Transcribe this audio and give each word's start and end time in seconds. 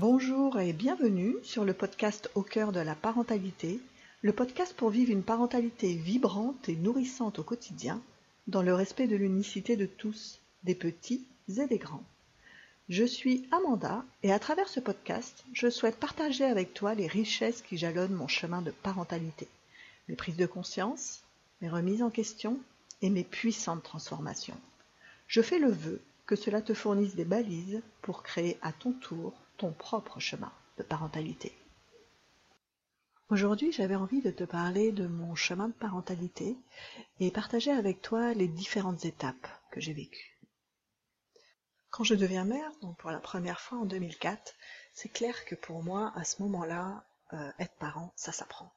Bonjour 0.00 0.58
et 0.58 0.72
bienvenue 0.72 1.34
sur 1.42 1.62
le 1.62 1.74
podcast 1.74 2.30
Au 2.34 2.40
cœur 2.40 2.72
de 2.72 2.80
la 2.80 2.94
parentalité, 2.94 3.80
le 4.22 4.32
podcast 4.32 4.72
pour 4.74 4.88
vivre 4.88 5.12
une 5.12 5.22
parentalité 5.22 5.92
vibrante 5.92 6.70
et 6.70 6.74
nourrissante 6.74 7.38
au 7.38 7.42
quotidien, 7.42 8.00
dans 8.46 8.62
le 8.62 8.72
respect 8.72 9.08
de 9.08 9.16
l'unicité 9.16 9.76
de 9.76 9.84
tous, 9.84 10.40
des 10.64 10.74
petits 10.74 11.26
et 11.50 11.66
des 11.66 11.76
grands. 11.76 12.02
Je 12.88 13.04
suis 13.04 13.46
Amanda 13.50 14.02
et 14.22 14.32
à 14.32 14.38
travers 14.38 14.70
ce 14.70 14.80
podcast, 14.80 15.44
je 15.52 15.68
souhaite 15.68 15.98
partager 15.98 16.44
avec 16.44 16.72
toi 16.72 16.94
les 16.94 17.06
richesses 17.06 17.60
qui 17.60 17.76
jalonnent 17.76 18.14
mon 18.14 18.26
chemin 18.26 18.62
de 18.62 18.70
parentalité, 18.70 19.48
mes 20.08 20.16
prises 20.16 20.38
de 20.38 20.46
conscience, 20.46 21.20
mes 21.60 21.68
remises 21.68 22.02
en 22.02 22.08
question 22.08 22.58
et 23.02 23.10
mes 23.10 23.24
puissantes 23.24 23.82
transformations. 23.82 24.56
Je 25.26 25.42
fais 25.42 25.58
le 25.58 25.70
vœu 25.70 26.00
que 26.24 26.36
cela 26.36 26.62
te 26.62 26.72
fournisse 26.72 27.16
des 27.16 27.26
balises 27.26 27.82
pour 28.00 28.22
créer 28.22 28.56
à 28.62 28.72
ton 28.72 28.92
tour 28.92 29.34
ton 29.60 29.72
propre 29.72 30.18
chemin 30.20 30.50
de 30.78 30.82
parentalité. 30.82 31.52
Aujourd'hui, 33.28 33.72
j'avais 33.72 33.94
envie 33.94 34.22
de 34.22 34.30
te 34.30 34.44
parler 34.44 34.90
de 34.90 35.06
mon 35.06 35.34
chemin 35.34 35.68
de 35.68 35.74
parentalité 35.74 36.56
et 37.20 37.30
partager 37.30 37.70
avec 37.70 38.00
toi 38.00 38.32
les 38.32 38.48
différentes 38.48 39.04
étapes 39.04 39.48
que 39.70 39.78
j'ai 39.78 39.92
vécues. 39.92 40.38
Quand 41.90 42.04
je 42.04 42.14
deviens 42.14 42.44
mère, 42.44 42.72
donc 42.80 42.96
pour 42.96 43.10
la 43.10 43.20
première 43.20 43.60
fois 43.60 43.76
en 43.76 43.84
2004, 43.84 44.54
c'est 44.94 45.10
clair 45.10 45.44
que 45.44 45.54
pour 45.54 45.82
moi, 45.82 46.10
à 46.16 46.24
ce 46.24 46.40
moment-là, 46.40 47.04
euh, 47.34 47.52
être 47.58 47.76
parent, 47.76 48.14
ça 48.16 48.32
s'apprend. 48.32 48.72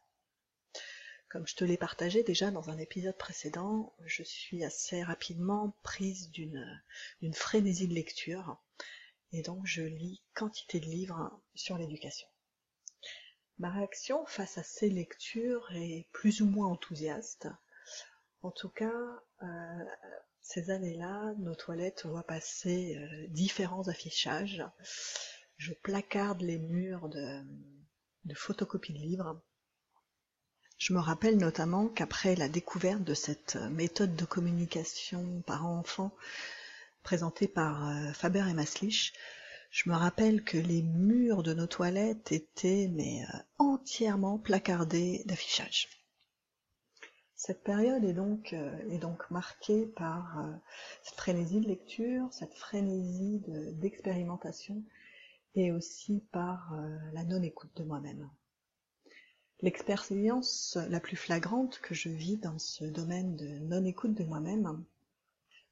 Comme 1.30 1.48
je 1.48 1.56
te 1.56 1.64
l'ai 1.64 1.78
partagé 1.78 2.24
déjà 2.24 2.52
dans 2.52 2.70
un 2.70 2.78
épisode 2.78 3.18
précédent, 3.18 3.96
je 4.06 4.24
suis 4.24 4.66
assez 4.66 5.02
rapidement 5.02 5.78
prise 5.82 6.30
d'une 6.30 6.84
d'une 7.22 7.34
frénésie 7.34 7.88
de 7.88 7.94
lecture 7.94 8.58
et 9.34 9.42
donc 9.42 9.66
je 9.66 9.82
lis 9.82 10.22
quantité 10.34 10.80
de 10.80 10.86
livres 10.86 11.42
sur 11.56 11.78
l'éducation. 11.78 12.28
Ma 13.60 13.70
réaction 13.70 14.26
face 14.26 14.58
à 14.58 14.64
ces 14.64 14.90
lectures 14.90 15.68
est 15.74 16.08
plus 16.12 16.42
ou 16.42 16.46
moins 16.46 16.68
enthousiaste. 16.68 17.48
En 18.42 18.52
tout 18.52 18.70
cas, 18.70 19.22
euh, 19.42 19.86
ces 20.42 20.70
années-là, 20.70 21.34
nos 21.40 21.56
toilettes 21.56 22.06
voient 22.06 22.24
passer 22.24 22.98
euh, 22.98 23.28
différents 23.30 23.88
affichages. 23.88 24.64
Je 25.58 25.74
placarde 25.74 26.42
les 26.42 26.60
murs 26.60 27.10
de, 27.10 27.42
de 28.26 28.34
photocopies 28.34 28.94
de 28.94 29.00
livres 29.00 29.42
je 30.84 30.92
me 30.92 31.00
rappelle 31.00 31.38
notamment 31.38 31.88
qu'après 31.88 32.36
la 32.36 32.50
découverte 32.50 33.04
de 33.04 33.14
cette 33.14 33.56
méthode 33.56 34.18
de 34.18 34.26
communication 34.26 35.42
parent-enfant 35.48 36.12
présentée 37.04 37.48
par 37.48 37.90
euh, 37.90 38.14
Faber 38.14 38.46
et 38.50 38.54
Maslich, 38.54 39.14
je 39.70 39.90
me 39.90 39.96
rappelle 39.96 40.44
que 40.44 40.58
les 40.58 40.82
murs 40.82 41.44
de 41.44 41.54
nos 41.54 41.68
toilettes 41.68 42.32
étaient 42.32 42.90
euh, 42.90 43.38
entièrement 43.60 44.40
placardés 44.40 45.24
d'affichages. 45.26 45.90
Cette 47.36 47.64
période 47.64 48.06
est 48.06 48.14
donc, 48.14 48.54
euh, 48.54 48.90
est 48.90 49.00
donc 49.00 49.30
marquée 49.30 49.86
par 49.86 50.42
cette 51.04 51.18
frénésie 51.18 51.60
de 51.60 51.68
lecture, 51.68 52.32
cette 52.32 52.54
frénésie 52.54 53.44
d'expérimentation 53.74 54.82
et 55.56 55.72
aussi 55.72 56.24
par 56.32 56.74
la 57.12 57.24
non-écoute 57.26 57.76
de 57.76 57.84
moi-même. 57.84 58.30
L'expérience 59.62 60.78
la 60.90 61.00
plus 61.02 61.18
flagrante 61.18 61.80
que 61.80 61.94
je 61.94 62.10
vis 62.10 62.38
dans 62.38 62.60
ce 62.60 62.86
domaine 62.86 63.36
de 63.36 63.60
non-écoute 63.60 64.14
de 64.14 64.24
moi-même, 64.24 64.84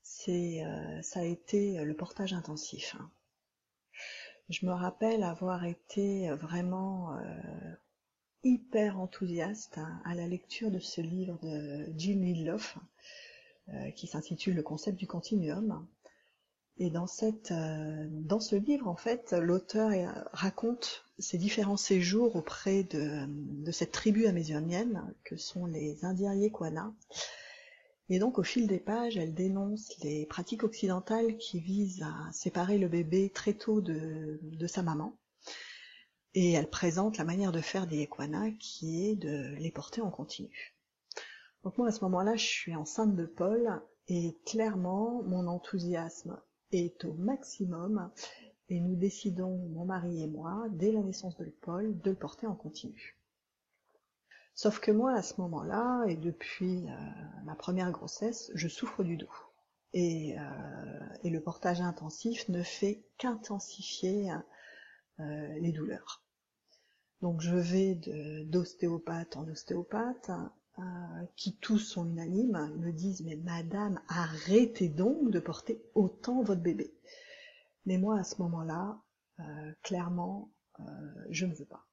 c'est 0.03 0.63
euh, 0.65 1.01
ça 1.01 1.21
a 1.21 1.23
été 1.23 1.83
le 1.83 1.95
portage 1.95 2.33
intensif. 2.33 2.95
Je 4.49 4.65
me 4.65 4.73
rappelle 4.73 5.23
avoir 5.23 5.63
été 5.65 6.29
vraiment 6.31 7.15
euh, 7.17 7.21
hyper 8.43 8.99
enthousiaste 8.99 9.79
à 10.03 10.13
la 10.13 10.27
lecture 10.27 10.71
de 10.71 10.79
ce 10.79 10.99
livre 10.99 11.39
de 11.41 11.87
Jim 11.95 12.19
Lidloff 12.21 12.77
euh, 13.69 13.91
qui 13.91 14.07
s'intitule 14.07 14.55
Le 14.55 14.63
concept 14.63 14.97
du 14.97 15.07
continuum 15.07 15.87
et 16.77 16.89
dans, 16.89 17.05
euh, 17.21 18.39
ce 18.39 18.55
livre, 18.55 18.87
en 18.87 18.95
fait, 18.95 19.33
l'auteur 19.33 19.91
raconte 20.33 21.05
ses 21.19 21.37
différents 21.37 21.77
séjours 21.77 22.35
auprès 22.35 22.83
de, 22.83 23.25
de 23.27 23.71
cette 23.71 23.91
tribu 23.91 24.25
amazonienne 24.25 25.13
que 25.23 25.37
sont 25.37 25.65
les 25.65 26.03
Indiens 26.03 26.33
Yekwana. 26.33 26.91
Et 28.09 28.19
donc, 28.19 28.39
au 28.39 28.43
fil 28.43 28.67
des 28.67 28.79
pages, 28.79 29.17
elle 29.17 29.33
dénonce 29.33 29.97
les 30.03 30.25
pratiques 30.25 30.63
occidentales 30.63 31.37
qui 31.37 31.59
visent 31.59 32.03
à 32.03 32.31
séparer 32.33 32.77
le 32.77 32.89
bébé 32.89 33.29
très 33.29 33.53
tôt 33.53 33.81
de, 33.81 34.67
sa 34.67 34.83
maman. 34.83 35.17
Et 36.33 36.51
elle 36.53 36.69
présente 36.69 37.17
la 37.17 37.23
manière 37.23 37.51
de 37.51 37.61
faire 37.61 37.87
des 37.87 37.97
Yekwana 37.97 38.51
qui 38.59 39.07
est 39.07 39.15
de 39.15 39.55
les 39.55 39.71
porter 39.71 40.01
en 40.01 40.11
continu. 40.11 40.75
Donc 41.63 41.77
moi, 41.77 41.87
à 41.87 41.91
ce 41.91 42.03
moment-là, 42.05 42.35
je 42.35 42.45
suis 42.45 42.75
enceinte 42.75 43.15
de 43.15 43.25
Paul 43.25 43.81
et 44.07 44.37
clairement, 44.45 45.21
mon 45.23 45.47
enthousiasme 45.47 46.37
est 46.71 47.05
au 47.05 47.13
maximum 47.13 48.11
et 48.69 48.79
nous 48.79 48.95
décidons, 48.95 49.57
mon 49.69 49.85
mari 49.85 50.23
et 50.23 50.27
moi, 50.27 50.65
dès 50.71 50.91
la 50.91 51.01
naissance 51.01 51.37
de 51.37 51.45
Paul, 51.61 51.99
de 51.99 52.11
le 52.11 52.15
porter 52.15 52.47
en 52.47 52.55
continu. 52.55 53.17
Sauf 54.53 54.79
que 54.79 54.91
moi, 54.91 55.13
à 55.13 55.21
ce 55.21 55.39
moment-là, 55.41 56.03
et 56.07 56.15
depuis 56.15 56.89
euh, 56.89 56.95
ma 57.45 57.55
première 57.55 57.91
grossesse, 57.91 58.51
je 58.53 58.67
souffre 58.67 59.03
du 59.03 59.17
dos. 59.17 59.31
Et, 59.93 60.37
euh, 60.39 60.43
et 61.23 61.29
le 61.29 61.41
portage 61.41 61.81
intensif 61.81 62.47
ne 62.49 62.63
fait 62.63 63.03
qu'intensifier 63.17 64.31
euh, 65.19 65.59
les 65.59 65.71
douleurs. 65.71 66.23
Donc 67.21 67.41
je 67.41 67.55
vais 67.55 67.95
d'ostéopathe 68.45 69.37
en 69.37 69.47
ostéopathe, 69.47 70.31
euh, 70.79 70.81
qui 71.35 71.57
tous 71.57 71.77
sont 71.77 72.05
unanimes, 72.05 72.73
me 72.79 72.91
disent 72.91 73.23
mais 73.23 73.35
madame, 73.35 74.01
arrêtez 74.07 74.89
donc 74.89 75.29
de 75.29 75.39
porter 75.39 75.83
autant 75.93 76.41
votre 76.41 76.61
bébé. 76.61 76.93
Mais 77.85 77.97
moi 77.97 78.19
à 78.19 78.23
ce 78.23 78.41
moment-là, 78.41 78.99
euh, 79.39 79.71
clairement, 79.83 80.51
euh, 80.79 80.83
je 81.29 81.45
ne 81.45 81.53
veux 81.53 81.65
pas. 81.65 81.85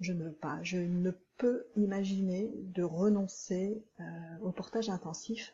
Je 0.00 0.12
ne 0.12 0.24
veux 0.24 0.32
pas. 0.34 0.62
Je 0.62 0.78
ne 0.78 1.12
peux 1.36 1.66
imaginer 1.76 2.50
de 2.54 2.82
renoncer 2.82 3.82
au 4.42 4.52
portage 4.52 4.90
intensif 4.90 5.52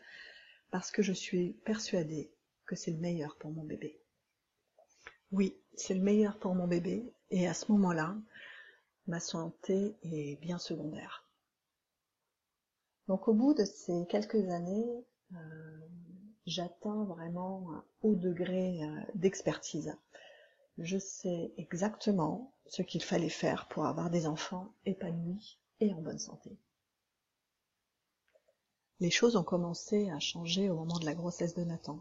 parce 0.70 0.90
que 0.90 1.02
je 1.02 1.12
suis 1.12 1.52
persuadée 1.64 2.32
que 2.66 2.76
c'est 2.76 2.90
le 2.90 2.98
meilleur 2.98 3.36
pour 3.36 3.50
mon 3.50 3.64
bébé. 3.64 4.00
Oui, 5.32 5.56
c'est 5.74 5.94
le 5.94 6.00
meilleur 6.00 6.38
pour 6.38 6.54
mon 6.54 6.66
bébé 6.66 7.12
et 7.30 7.48
à 7.48 7.54
ce 7.54 7.70
moment-là, 7.72 8.16
ma 9.06 9.20
santé 9.20 9.96
est 10.02 10.40
bien 10.40 10.58
secondaire. 10.58 11.24
Donc 13.08 13.26
au 13.28 13.34
bout 13.34 13.54
de 13.54 13.64
ces 13.64 14.06
quelques 14.08 14.48
années, 14.50 15.04
euh, 15.32 15.78
j'atteins 16.46 17.04
vraiment 17.04 17.72
un 17.72 17.84
haut 18.02 18.14
degré 18.14 18.82
euh, 18.82 19.00
d'expertise. 19.14 19.96
Je 20.78 20.98
sais 20.98 21.52
exactement 21.58 22.52
ce 22.70 22.82
qu'il 22.82 23.02
fallait 23.02 23.28
faire 23.28 23.66
pour 23.66 23.84
avoir 23.84 24.10
des 24.10 24.26
enfants 24.26 24.72
épanouis 24.86 25.58
et 25.80 25.92
en 25.92 26.00
bonne 26.00 26.20
santé. 26.20 26.56
Les 29.00 29.10
choses 29.10 29.34
ont 29.34 29.42
commencé 29.42 30.08
à 30.10 30.20
changer 30.20 30.70
au 30.70 30.76
moment 30.76 30.98
de 30.98 31.04
la 31.04 31.14
grossesse 31.14 31.54
de 31.54 31.64
Nathan, 31.64 32.00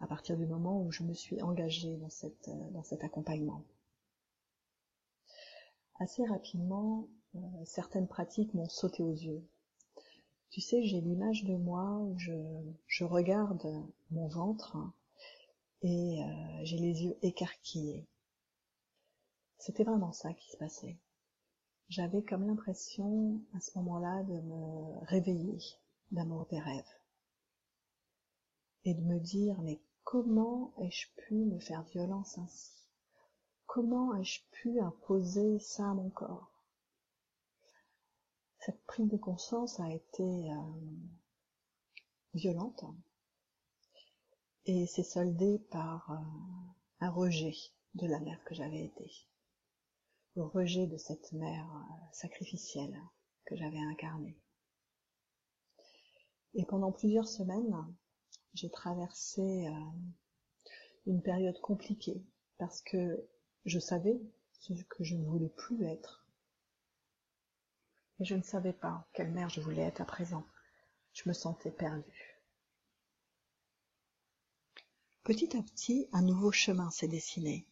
à 0.00 0.06
partir 0.06 0.36
du 0.36 0.46
moment 0.46 0.82
où 0.82 0.92
je 0.92 1.02
me 1.04 1.14
suis 1.14 1.40
engagée 1.40 1.96
dans, 1.96 2.10
cette, 2.10 2.48
euh, 2.48 2.70
dans 2.72 2.82
cet 2.82 3.02
accompagnement. 3.02 3.64
Assez 6.00 6.26
rapidement, 6.26 7.08
certaines 7.64 8.08
pratiques 8.08 8.52
m'ont 8.52 8.68
sauté 8.68 9.02
aux 9.02 9.14
yeux. 9.14 9.42
Tu 10.50 10.60
sais, 10.60 10.84
j'ai 10.84 11.00
l'image 11.00 11.44
de 11.44 11.56
moi 11.56 11.98
où 11.98 12.18
je, 12.18 13.04
regarde 13.04 13.66
mon 14.10 14.26
ventre 14.26 14.76
et 15.82 16.22
euh, 16.22 16.64
j'ai 16.64 16.78
les 16.78 17.04
yeux 17.04 17.16
écarquillés. 17.22 18.06
C'était 19.64 19.84
vraiment 19.84 20.12
ça 20.12 20.34
qui 20.34 20.50
se 20.50 20.58
passait. 20.58 20.98
J'avais 21.88 22.22
comme 22.22 22.46
l'impression 22.46 23.40
à 23.54 23.60
ce 23.60 23.70
moment-là 23.78 24.22
de 24.24 24.38
me 24.42 25.06
réveiller 25.06 25.58
d'amour 26.10 26.44
des 26.50 26.60
rêves. 26.60 27.00
Et 28.84 28.92
de 28.92 29.00
me 29.00 29.18
dire 29.18 29.58
mais 29.62 29.80
comment 30.02 30.74
ai-je 30.76 31.06
pu 31.16 31.46
me 31.46 31.58
faire 31.60 31.82
violence 31.84 32.36
ainsi? 32.36 32.74
Comment 33.64 34.14
ai-je 34.16 34.42
pu 34.50 34.80
imposer 34.80 35.58
ça 35.60 35.88
à 35.88 35.94
mon 35.94 36.10
corps? 36.10 36.52
Cette 38.58 38.84
prise 38.84 39.08
de 39.08 39.16
conscience 39.16 39.80
a 39.80 39.90
été 39.90 40.52
euh, 40.52 40.60
violente. 42.34 42.84
Et 44.66 44.86
s'est 44.86 45.02
soldée 45.02 45.58
par 45.70 46.10
euh, 46.10 46.16
un 47.00 47.10
rejet 47.10 47.54
de 47.94 48.06
la 48.06 48.20
mère 48.20 48.44
que 48.44 48.54
j'avais 48.54 48.84
été, 48.84 49.10
le 50.36 50.42
rejet 50.44 50.86
de 50.86 50.96
cette 50.96 51.32
mère 51.32 51.66
euh, 51.74 51.94
sacrificielle 52.12 52.96
que 53.44 53.56
j'avais 53.56 53.78
incarnée. 53.78 54.36
Et 56.54 56.64
pendant 56.64 56.92
plusieurs 56.92 57.28
semaines, 57.28 57.74
j'ai 58.54 58.70
traversé 58.70 59.66
une 61.06 61.20
période 61.20 61.60
compliquée 61.60 62.22
parce 62.58 62.80
que 62.82 63.28
je 63.64 63.78
savais 63.78 64.20
ce 64.52 64.72
que 64.84 65.04
je 65.04 65.16
ne 65.16 65.24
voulais 65.24 65.48
plus 65.48 65.84
être. 65.84 66.24
Et 68.20 68.24
je 68.24 68.34
ne 68.34 68.42
savais 68.42 68.72
pas 68.72 69.06
quelle 69.12 69.32
mère 69.32 69.48
je 69.48 69.60
voulais 69.60 69.82
être 69.82 70.00
à 70.00 70.04
présent. 70.04 70.46
Je 71.12 71.28
me 71.28 71.34
sentais 71.34 71.70
perdue. 71.72 72.40
Petit 75.24 75.56
à 75.56 75.62
petit, 75.62 76.08
un 76.12 76.22
nouveau 76.22 76.52
chemin 76.52 76.90
s'est 76.90 77.08
dessiné. 77.08 77.66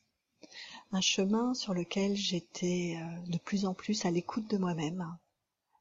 Un 0.94 1.00
chemin 1.00 1.55
sur 1.55 1.73
lequel 1.73 2.15
j'étais 2.17 2.99
euh, 3.00 3.31
de 3.31 3.39
plus 3.39 3.65
en 3.65 3.73
plus 3.73 4.05
à 4.05 4.11
l'écoute 4.11 4.50
de 4.50 4.59
moi-même, 4.59 5.17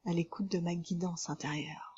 à 0.06 0.12
l'écoute 0.12 0.48
de 0.48 0.58
ma 0.58 0.74
guidance 0.74 1.28
intérieure. 1.28 1.94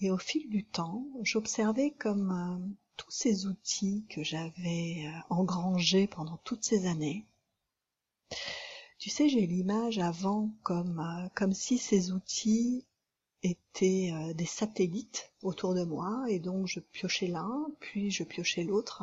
Et 0.00 0.10
au 0.10 0.18
fil 0.18 0.48
du 0.50 0.64
temps, 0.64 1.06
j'observais 1.22 1.92
comme 1.92 2.30
euh, 2.30 2.74
tous 2.96 3.10
ces 3.10 3.46
outils 3.46 4.04
que 4.10 4.22
j'avais 4.22 5.06
euh, 5.06 5.20
engrangés 5.30 6.06
pendant 6.06 6.36
toutes 6.38 6.64
ces 6.64 6.86
années. 6.86 7.26
Tu 8.98 9.08
sais, 9.08 9.28
j'ai 9.28 9.46
l'image 9.46 9.98
avant 9.98 10.50
comme, 10.62 11.30
comme 11.34 11.52
si 11.54 11.78
ces 11.78 12.12
outils 12.12 12.86
étaient 13.42 14.12
des 14.34 14.46
satellites 14.46 15.32
autour 15.42 15.74
de 15.74 15.82
moi 15.82 16.24
et 16.28 16.38
donc 16.38 16.68
je 16.68 16.78
piochais 16.78 17.26
l'un, 17.26 17.66
puis 17.80 18.12
je 18.12 18.22
piochais 18.22 18.62
l'autre. 18.62 19.02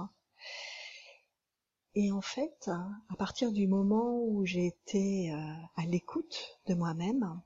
Et 1.96 2.12
en 2.12 2.22
fait, 2.22 2.70
à 3.10 3.16
partir 3.18 3.52
du 3.52 3.68
moment 3.68 4.20
où 4.24 4.46
j'ai 4.46 4.68
été 4.68 5.32
à 5.76 5.86
l'écoute 5.86 6.60
de 6.68 6.76
moi-même, 6.76 7.42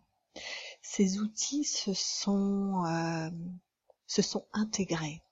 ces 0.81 1.19
outils 1.19 1.63
se 1.63 1.93
sont, 1.93 2.83
se 4.05 4.21
sont 4.21 4.45
intégrés. 4.53 5.23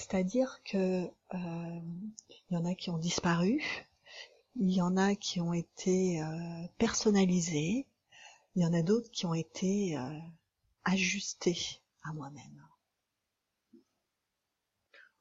C'est-à-dire 0.00 0.62
que 0.64 1.04
euh, 1.34 1.80
il 2.48 2.54
y 2.54 2.56
en 2.56 2.64
a 2.64 2.74
qui 2.74 2.88
ont 2.88 2.96
disparu, 2.96 3.62
il 4.56 4.70
y 4.70 4.80
en 4.80 4.96
a 4.96 5.14
qui 5.14 5.40
ont 5.40 5.52
été 5.52 6.22
euh, 6.22 6.66
personnalisés, 6.78 7.86
il 8.56 8.62
y 8.62 8.66
en 8.66 8.72
a 8.72 8.82
d'autres 8.82 9.10
qui 9.10 9.26
ont 9.26 9.34
été 9.34 9.98
euh, 9.98 10.18
ajustés 10.84 11.82
à 12.02 12.14
moi-même. 12.14 12.66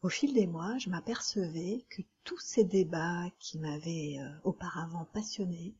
Au 0.02 0.10
fil 0.10 0.34
des 0.34 0.48
mois, 0.48 0.78
je 0.78 0.90
m'apercevais 0.90 1.86
que 1.90 2.02
tous 2.24 2.40
ces 2.40 2.64
débats 2.64 3.30
qui 3.40 3.60
m'avaient 3.60 4.18
auparavant 4.44 5.06
passionné, 5.06 5.76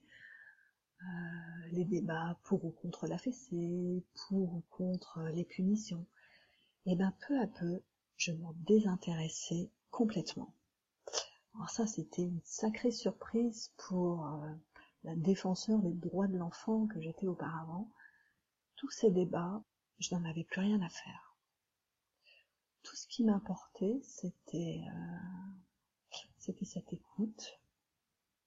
les 1.72 1.86
débats 1.86 2.38
pour 2.44 2.66
ou 2.66 2.72
contre 2.72 3.08
la 3.08 3.18
fessée, 3.18 4.04
pour 4.28 4.54
ou 4.54 4.64
contre 4.70 5.22
les 5.34 5.46
punitions, 5.46 6.06
et 6.86 6.94
eh 6.94 6.96
ben 6.96 7.14
peu 7.28 7.40
à 7.40 7.48
peu, 7.48 7.82
je 8.18 8.32
m'en 8.32 8.54
désintéressais 8.68 9.70
complètement. 9.92 10.54
Alors 11.56 11.70
ça, 11.70 11.88
c'était 11.88 12.24
une 12.24 12.42
sacrée 12.44 12.92
surprise 12.92 13.74
pour 13.78 14.26
euh, 14.26 14.50
la 15.04 15.16
défenseur 15.16 15.80
des 15.80 15.94
droits 15.94 16.28
de 16.28 16.38
l'enfant 16.38 16.88
que 16.88 17.00
j'étais 17.00 17.28
auparavant. 17.28 17.90
Tous 18.76 18.90
ces 18.90 19.12
débats, 19.12 19.62
je 20.00 20.16
n'en 20.16 20.26
avais 20.26 20.44
plus 20.44 20.62
rien 20.62 20.82
à 20.82 20.90
faire. 20.90 21.29
Tout 22.90 22.96
ce 22.96 23.08
qui 23.08 23.24
m'importait, 23.24 24.02
c'était 24.02 24.82
euh, 24.88 26.16
c'était 26.40 26.66
cette 26.66 26.92
écoute 26.92 27.60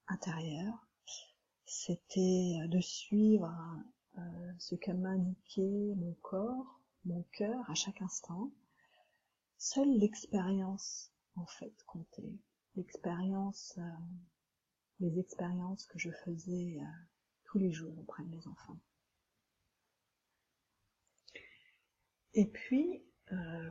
intérieure, 0.08 0.88
c'était 1.64 2.56
de 2.66 2.80
suivre 2.80 3.54
euh, 4.18 4.52
ce 4.58 4.74
qu'a 4.74 4.94
m'indiqué 4.94 5.94
mon 5.94 6.14
corps, 6.22 6.80
mon 7.04 7.22
cœur 7.30 7.70
à 7.70 7.74
chaque 7.74 8.02
instant, 8.02 8.50
Seule 9.58 9.96
l'expérience, 9.96 11.12
en 11.36 11.46
fait, 11.46 11.72
comptait. 11.86 12.34
L'expérience, 12.74 13.78
euh, 13.78 13.82
les 14.98 15.20
expériences 15.20 15.86
que 15.86 16.00
je 16.00 16.10
faisais 16.24 16.80
euh, 16.80 16.84
tous 17.44 17.58
les 17.58 17.70
jours 17.70 17.96
auprès 17.96 18.24
de 18.24 18.30
mes 18.30 18.44
enfants. 18.48 18.80
Et 22.34 22.46
puis, 22.46 23.04
euh, 23.30 23.70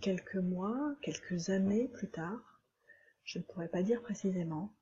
quelques 0.00 0.36
mois, 0.36 0.94
quelques 1.02 1.50
années 1.50 1.88
plus 1.88 2.10
tard, 2.10 2.62
je 3.24 3.38
ne 3.38 3.44
pourrais 3.44 3.68
pas 3.68 3.82
dire 3.82 4.02
précisément, 4.02 4.74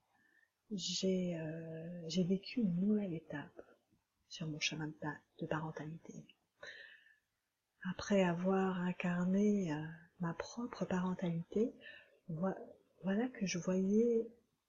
j'ai 0.70 1.36
vécu 2.28 2.60
une 2.60 2.80
nouvelle 2.80 3.14
étape 3.14 3.62
sur 4.28 4.46
mon 4.46 4.60
chemin 4.60 4.90
de 5.38 5.46
parentalité 5.46 6.26
après 7.90 8.22
avoir 8.22 8.80
incarné 8.80 9.72
euh, 9.72 9.82
ma 10.20 10.32
propre 10.34 10.84
parentalité, 10.84 11.74
voilà 12.28 13.28
que 13.28 13.46
je 13.46 13.58
voyais 13.58 14.26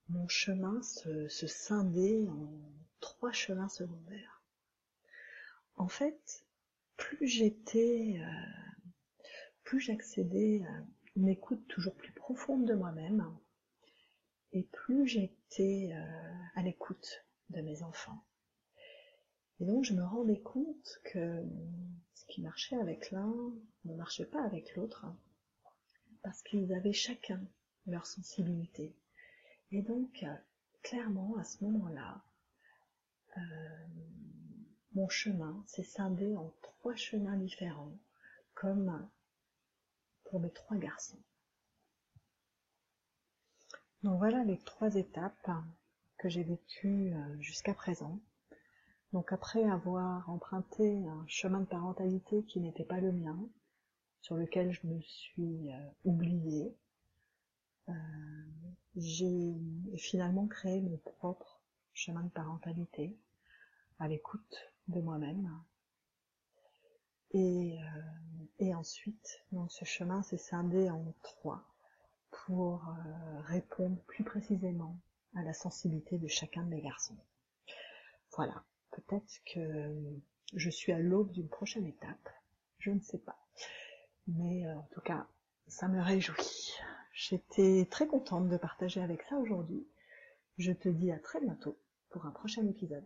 mon 0.10 0.28
chemin 0.28 0.82
se, 0.84 1.28
scinder 1.30 2.28
en 2.28 2.52
trois 3.00 3.32
chemins 3.32 3.70
secondaires. 3.70 4.42
En 5.78 5.88
fait, 5.88 6.46
plus 6.98 7.28
j'étais, 7.28 8.20
euh, 8.20 8.65
plus 9.66 9.80
j'accédais 9.82 10.64
à 10.64 10.86
une 11.16 11.28
écoute 11.28 11.68
toujours 11.68 11.96
plus 11.96 12.14
profonde 12.14 12.66
de 12.66 12.74
moi-même, 12.74 13.26
et 14.54 14.64
plus 14.64 15.08
j'étais 15.08 15.90
euh, 15.92 16.34
à 16.56 16.62
l'écoute 16.62 17.26
de 17.50 17.62
mes 17.62 17.82
enfants. 17.84 18.24
Et 19.60 19.66
donc 19.66 19.84
je 19.84 19.94
me 19.94 20.04
rendais 20.04 20.40
compte 20.40 21.02
que 21.04 21.44
ce 22.14 22.26
qui 22.28 22.42
marchait 22.42 22.78
avec 22.78 23.12
l'un 23.12 23.34
ne 23.86 23.96
marchait 23.96 24.26
pas 24.26 24.44
avec 24.44 24.76
l'autre, 24.76 25.06
parce 26.22 26.42
qu'ils 26.44 26.74
avaient 26.74 26.94
chacun 26.94 27.42
leur 27.88 28.06
sensibilité. 28.06 28.96
Et 29.72 29.82
donc, 29.82 30.26
clairement, 30.82 31.38
à 31.38 31.44
ce 31.44 31.64
moment-là, 31.64 32.24
euh, 33.38 33.42
mon 34.94 35.10
chemin 35.10 35.64
s'est 35.68 35.84
scindé 35.84 36.36
en 36.36 36.54
trois 36.62 36.96
chemins 36.96 37.38
différents, 37.38 37.98
comme 38.54 39.08
pour 40.36 40.42
mes 40.42 40.52
trois 40.52 40.76
garçons. 40.76 41.18
Donc 44.04 44.18
voilà 44.18 44.44
les 44.44 44.58
trois 44.58 44.94
étapes 44.96 45.50
que 46.18 46.28
j'ai 46.28 46.44
vécues 46.44 47.14
euh, 47.14 47.40
jusqu'à 47.40 47.74
présent. 47.74 48.20
Donc 49.14 49.32
après 49.32 49.64
avoir 49.64 50.30
emprunté 50.30 51.08
un 51.08 51.24
chemin 51.30 51.62
de 51.62 51.66
parentalité 51.66 52.44
qui 52.44 52.60
n'était 52.60 52.84
pas 52.84 53.00
le 53.00 53.14
mien, 53.14 53.48
sur 54.20 54.36
lequel 54.36 54.74
je 54.74 54.86
me 54.86 55.00
suis 55.04 55.72
euh, 55.72 55.90
oubliée, 56.04 56.76
euh, 57.88 57.94
j'ai 58.98 59.56
finalement 59.96 60.48
créé 60.48 60.82
mon 60.82 60.98
propre 60.98 61.62
chemin 61.94 62.24
de 62.24 62.32
parentalité 62.32 63.18
à 64.00 64.10
l'écoute 64.10 64.58
de 64.90 65.00
moi-même. 65.00 65.50
Et, 67.32 67.80
et, 68.60 68.74
ensuite, 68.74 69.44
ce 69.70 69.86
chemin 69.86 70.24
s'est 70.24 70.38
scindé 70.38 70.90
en 70.90 71.14
trois 71.24 71.64
pour 72.32 72.86
répondre 73.46 73.98
plus 74.08 74.24
précisément 74.24 74.98
à 75.36 75.44
la 75.44 75.54
sensibilité 75.54 76.18
de 76.18 76.28
chacun 76.28 76.64
de 76.64 76.70
mes 76.70 76.82
garçons. 76.82 77.18
Voilà 78.36 78.64
peut-être 78.96 79.42
que 79.54 79.94
je 80.54 80.70
suis 80.70 80.92
à 80.92 81.00
l'aube 81.00 81.32
d'une 81.32 81.50
prochaine 81.50 81.86
étape. 81.86 82.30
Je 82.80 82.92
ne 82.92 83.00
sais 83.00 83.18
pas. 83.18 83.38
Mais 84.28 84.66
euh, 84.66 84.78
en 84.78 84.88
tout 84.94 85.02
cas, 85.02 85.28
ça 85.68 85.88
me 85.88 86.02
réjouit. 86.02 86.74
J'étais 87.14 87.88
très 87.90 88.08
contente 88.08 88.50
de 88.50 88.58
partager 88.58 89.02
avec 89.02 89.24
ça 89.24 89.38
aujourd'hui. 89.38 89.88
Je 90.58 90.72
te 90.72 90.90
dis 90.90 91.12
à 91.12 91.20
très 91.20 91.40
bientôt 91.40 91.78
pour 92.10 92.26
un 92.26 92.32
prochain 92.32 92.66
épisode. 92.68 93.06